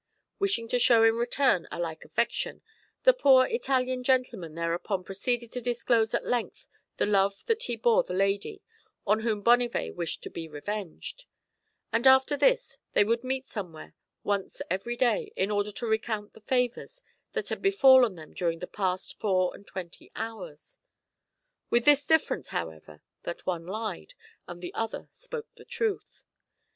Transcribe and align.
Wishing 0.39 0.67
to 0.69 0.79
show 0.79 1.03
in 1.03 1.13
return 1.13 1.67
a 1.71 1.77
like 1.79 2.03
affection, 2.03 2.63
the 3.03 3.13
poor 3.13 3.45
Italian 3.45 4.03
gentleman 4.03 4.55
thereupon 4.55 5.03
proceeded 5.03 5.51
to 5.51 5.61
disclose 5.61 6.15
at 6.15 6.25
length 6.25 6.65
the 6.97 7.05
love 7.05 7.45
that 7.45 7.61
he 7.65 7.75
bore 7.75 8.01
the 8.01 8.15
lady 8.15 8.63
on 9.05 9.19
whom 9.19 9.43
Bonnivet 9.43 9.93
wished 9.93 10.23
to 10.23 10.31
be 10.31 10.47
revenged; 10.47 11.25
and 11.93 12.07
after 12.07 12.35
this 12.35 12.79
they 12.93 13.03
would 13.03 13.23
meet 13.23 13.45
somewhere 13.45 13.93
once 14.23 14.59
every 14.71 14.95
day 14.95 15.31
in 15.35 15.51
order 15.51 15.71
to 15.71 15.85
recount 15.85 16.33
the 16.33 16.41
favours 16.41 17.03
that 17.33 17.49
had 17.49 17.61
befallen 17.61 18.15
them 18.15 18.33
during 18.33 18.57
the 18.57 18.65
past 18.65 19.19
four 19.19 19.53
and 19.53 19.67
twenty 19.67 20.11
hours; 20.15 20.79
with 21.69 21.85
this 21.85 22.07
difference, 22.07 22.47
however, 22.47 23.03
that 23.21 23.45
one 23.45 23.67
lied, 23.67 24.15
and 24.47 24.63
the 24.63 24.73
other 24.73 25.07
spoke 25.11 25.53
the 25.57 25.63
truth. 25.63 26.23